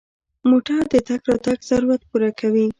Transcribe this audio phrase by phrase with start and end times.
[0.49, 2.67] موټر د تګ راتګ ضرورت پوره کوي.